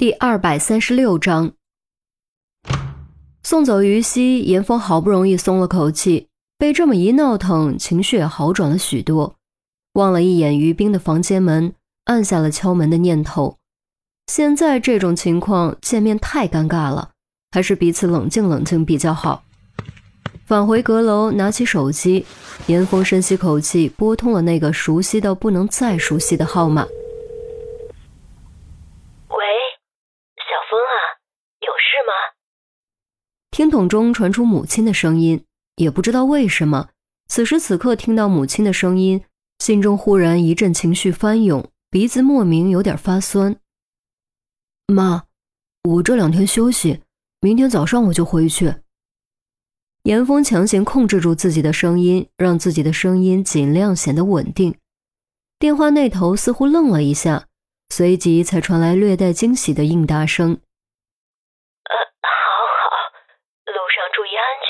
[0.00, 1.52] 第二百三十六章，
[3.42, 9.34] 送走于西，严峰好不容易松了口气，被这么一闹腾，情绪也好转了许多。
[9.92, 11.74] 望了一眼于冰的房间门，
[12.06, 13.58] 按下了敲门的念头。
[14.28, 17.10] 现在这种情况，见面太尴尬了，
[17.50, 19.44] 还是彼此冷静冷静比较好。
[20.46, 22.24] 返回阁楼，拿起手机，
[22.68, 26.86] 严峰深吸口气，拨通了那个熟悉到不能再熟悉的号码。
[33.60, 35.44] 听筒中传出母亲的声音，
[35.76, 36.88] 也不知道为什么，
[37.28, 39.22] 此时此刻听到母亲的声音，
[39.58, 43.54] 心中忽然一阵情绪翻涌，鼻子莫名有点发酸。
[44.86, 45.24] 妈，
[45.82, 47.02] 我这两天休息，
[47.42, 48.76] 明天早上我就回去。
[50.04, 54.74] 严峰强行控制住自己的声音，让自己的声音尽量显得稳定。
[55.58, 57.46] 电话那头似乎愣了一下，
[57.90, 60.56] 随即才传来略带惊喜的应答声。
[64.20, 64.68] 注意安全，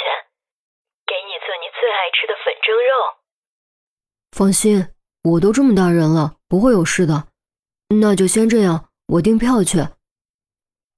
[1.08, 3.18] 给你做你最爱吃的粉蒸肉，
[4.30, 4.86] 放心，
[5.24, 7.24] 我都这么大人了，不会有事的。
[8.00, 9.88] 那就先这样，我订票去。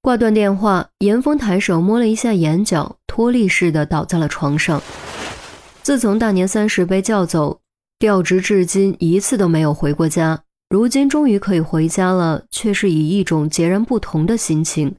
[0.03, 4.79] 挂断电话，严峰抬手摸了一下眼角，脱力似的倒在了床上。
[5.81, 7.59] 自从大年三十被叫走，
[7.97, 10.43] 调职至今一次都没有回过家。
[10.69, 14.97] 如今终于可以回家了，却是以一种截然不同的心情。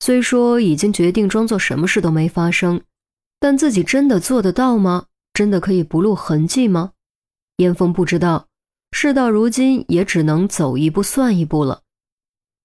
[0.00, 2.82] 虽说已经决定装作什么事都没发生。
[3.38, 5.06] 但自己真的做得到吗？
[5.34, 6.92] 真的可以不露痕迹吗？
[7.58, 8.46] 严峰不知道，
[8.92, 11.82] 事到如今也只能走一步算一步了。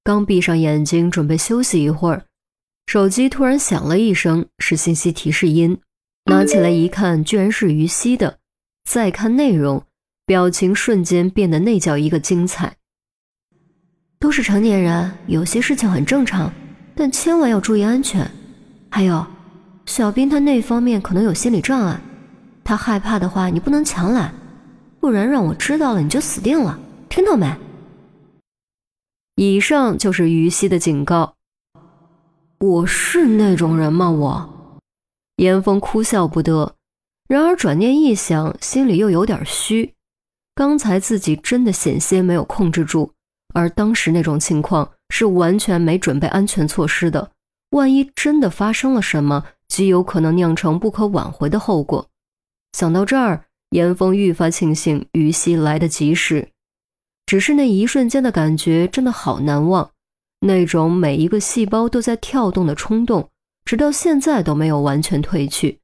[0.03, 2.25] 刚闭上眼睛准备休息一会儿，
[2.87, 5.79] 手机突然响了一声，是信息提示音。
[6.25, 8.39] 拿起来一看，居然是于西的。
[8.89, 9.85] 再看内容，
[10.25, 12.77] 表情瞬间变得那叫一个精彩。
[14.19, 16.51] 都是成年人，有些事情很正常，
[16.95, 18.29] 但千万要注意安全。
[18.89, 19.25] 还有。
[19.87, 21.99] 小兵他那方面可能有心理障碍，
[22.63, 24.33] 他害怕的话，你不能强揽，
[24.99, 27.53] 不然让我知道了你就死定了，听到没？
[29.35, 31.33] 以上就是于西的警告。
[32.59, 34.11] 我是那种人吗？
[34.11, 34.79] 我，
[35.37, 36.75] 严峰哭笑不得。
[37.27, 39.95] 然而转念一想，心里又有点虚。
[40.53, 43.11] 刚才自己真的险些没有控制住，
[43.55, 47.29] 而当时那种情况是完全没准备安全措施的，
[47.69, 49.45] 万一真的发生了什么。
[49.67, 52.09] 极有可能酿成不可挽回的后果。
[52.73, 56.49] 想到这儿，严峰愈发庆幸于西来得及时。
[57.25, 59.91] 只是那一瞬间的感觉真的好难忘，
[60.41, 63.29] 那种每一个细胞都在跳动的冲动，
[63.63, 65.79] 直到现在都没有完全褪去。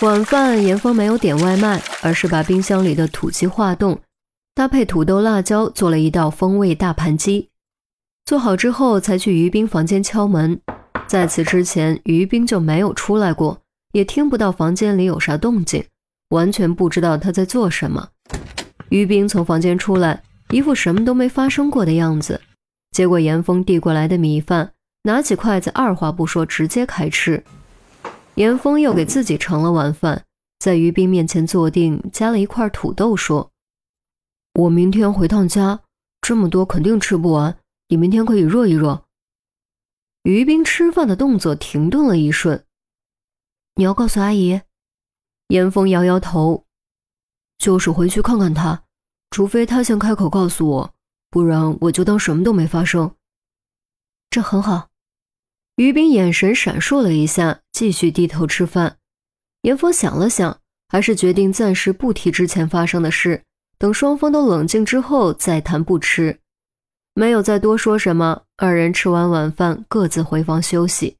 [0.00, 4.00] 晚饭，严峰没有点外卖，而是把冰箱里的土鸡化冻，
[4.56, 7.50] 搭配土豆、辣椒，做了一道风味大盘鸡。
[8.24, 10.58] 做好之后，才去于冰房间敲门。
[11.06, 13.60] 在此之前，于冰就没有出来过，
[13.92, 15.84] 也听不到房间里有啥动静，
[16.30, 18.08] 完全不知道他在做什么。
[18.88, 22.40] 于冰从房间出来，一副什么都没发生过的样子，
[22.92, 27.44] 接过严峰递过来的米饭，拿起筷子，二话不说直接开吃。
[28.36, 30.24] 严峰又给自己盛了碗饭，
[30.58, 33.50] 在于冰面前坐定，夹了一块土豆，说
[34.56, 35.82] ：“我明天回趟家，
[36.22, 37.58] 这么多肯定吃不完，
[37.88, 39.04] 你明天可以热一热。”
[40.24, 42.64] 于冰吃饭的动作停顿了一瞬，
[43.74, 44.62] 你要告诉阿姨？
[45.48, 46.64] 严峰摇摇头，
[47.58, 48.84] 就是回去看看他，
[49.30, 50.94] 除非他先开口告诉我，
[51.30, 53.14] 不然我就当什么都没发生。
[54.30, 54.88] 这很好。
[55.76, 58.98] 于冰眼神闪烁了一下，继续低头吃饭。
[59.60, 63.44] 严峰想了想，还是决定暂时不提之前发生的事，
[63.78, 66.38] 等双方都冷静之后再谈不迟。
[67.14, 71.16] 没有再多说什么，二人吃完晚饭，各自回房休息。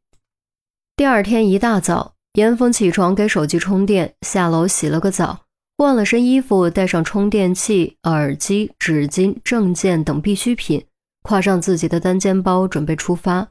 [0.94, 5.40] 第二天一大早，严峰起床给手机充电，下楼洗了个澡，
[5.76, 10.86] 换了身衣服，带上充电器、耳机、纸巾、证件等必需品，
[11.22, 13.48] 挎上自己的单肩包，准备出发。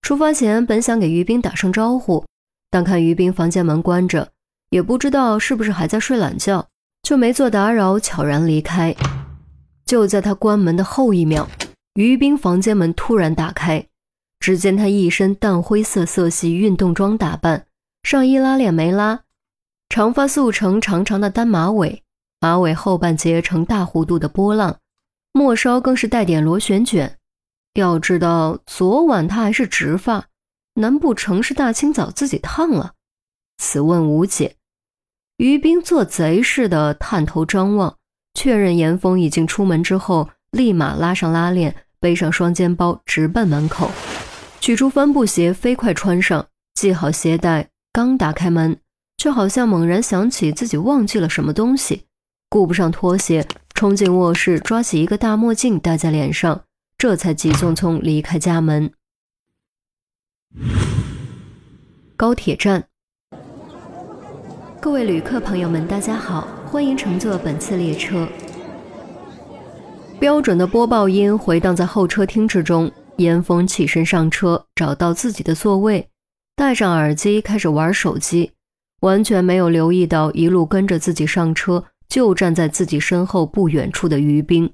[0.00, 2.24] 出发前本想给于冰打声招呼，
[2.70, 4.32] 但看于冰房间门关着，
[4.70, 6.69] 也不知道是不是还在睡懒觉，
[7.02, 8.94] 就没做打扰，悄然离开。
[9.84, 11.48] 就在他关门的后一秒。
[11.94, 13.84] 于冰房间门突然打开，
[14.38, 17.66] 只见他一身淡灰色色系运动装打扮，
[18.04, 19.24] 上衣拉链没拉，
[19.88, 22.04] 长发束成长长的单马尾，
[22.40, 24.78] 马尾后半截成大弧度的波浪，
[25.32, 27.18] 末梢更是带点螺旋卷。
[27.74, 30.26] 要知道，昨晚他还是直发，
[30.74, 32.94] 难不成是大清早自己烫了？
[33.58, 34.54] 此问无解。
[35.40, 37.96] 于冰做贼似的探头张望，
[38.34, 40.28] 确认严峰已经出门之后。
[40.50, 43.90] 立马拉上拉链，背上双肩包，直奔门口，
[44.60, 47.70] 取出帆布鞋，飞快穿上，系好鞋带。
[47.90, 48.78] 刚打开门，
[49.16, 52.04] 却好像猛然想起自己忘记了什么东西，
[52.50, 56.64] 顾不上拖鞋，冲进卧室，抓起一个大墨镜戴在脸上，
[56.98, 58.92] 这才急匆匆离开家门。
[62.16, 62.88] 高铁站，
[64.82, 68.26] 各位旅客朋友们，大家好，欢迎乘坐本次列车。
[70.18, 76.08] 标准的播报音回荡在候车厅之中，严峰起身上车，找到自己的座位。
[76.56, 78.52] 戴上耳机开始玩手机，
[79.00, 84.72] 完全没有留意到一路跟着自己上车就站在自己身后不远处的于冰。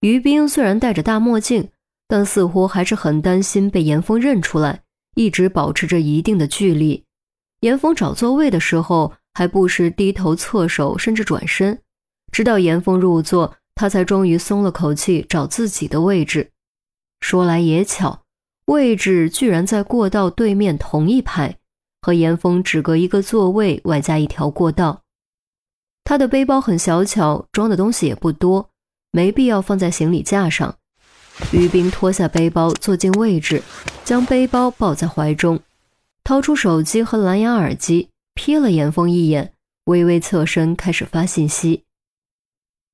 [0.00, 1.68] 于冰虽然戴着大墨镜，
[2.08, 4.80] 但似乎还是很担心被严峰认出来，
[5.14, 7.04] 一直保持着一定的距离。
[7.64, 11.80] 严峰找座位的时候还不时低头侧手，甚至转身，
[12.30, 16.50] 直到严峰入座，他才终于松了口气，找自己的位置。
[17.22, 18.20] 说来也巧。
[18.66, 21.56] 位置居然在过道对面同一排，
[22.02, 25.00] 和严峰只隔一个座位，外加一条过道。
[26.04, 28.68] 他的背包很小巧，装的东西也不多，
[29.10, 30.76] 没必要放在行李架上。
[31.50, 33.62] 于冰脱下背包，坐进位置，
[34.04, 35.58] 将背包抱在怀中，
[36.24, 39.52] 掏出手机和蓝牙耳机，瞥了严峰一眼，
[39.84, 41.84] 微微侧身开始发信息。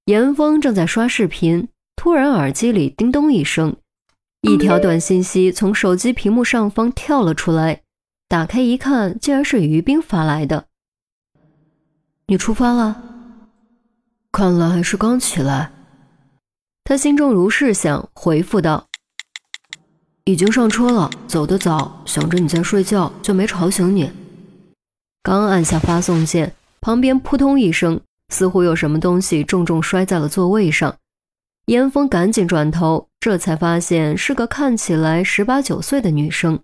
[0.07, 3.77] 严峰正在刷视频，突然耳机里叮咚一声。
[4.41, 7.83] 一条短信息从手机屏幕上方跳了出来，
[8.27, 10.67] 打开一看，竟然是于冰发来的。
[12.27, 13.03] 你出发了？
[14.33, 15.73] 看来还是刚起来。
[16.83, 18.89] 他心中如是想，回复道
[20.31, 24.13] ：“已经上车了，走得早，想着你在睡觉，就没吵醒你。”
[25.25, 30.97] 刚按下发送键，旁边扑通一声，似乎有什么东西重重摔在了座位上。
[31.67, 36.61] 严峰赶紧转头，这才发现是个看起来十八九岁的女生，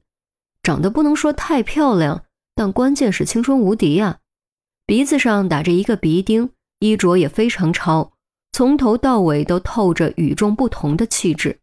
[0.62, 2.22] 长得不能说太漂亮，
[2.54, 4.18] 但关键是青春无敌呀！
[4.86, 8.12] 鼻子上打着一个鼻钉，衣着也非常潮，
[8.52, 11.58] 从头到尾都透着与众不同的气质。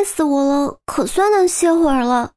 [0.00, 2.32] 累死我了，可算能歇会儿了。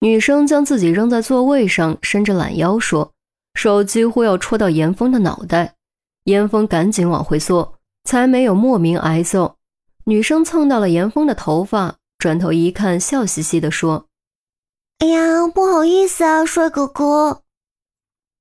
[0.00, 3.12] 女生将自己扔在座位上，伸着懒腰说，
[3.54, 5.76] 手几乎要戳到严峰的脑袋。
[6.24, 9.58] 严峰赶紧往回缩，才没有莫名挨揍。
[10.06, 14.06] 女生蹭到了严峰的头发，转头一看，笑嘻嘻地说
[14.98, 17.42] ：“哎呀，不好意思啊，帅哥哥。”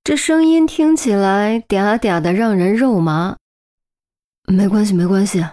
[0.04, 3.38] 这声音听起来嗲嗲的，让人肉麻。
[4.48, 5.46] 没关系，没关系。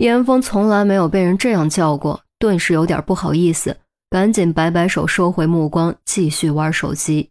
[0.00, 3.76] 严峰从来没有被人这样叫过，顿时有点不好意思，
[4.08, 7.28] 赶紧摆摆手，收回目光，继续玩手机。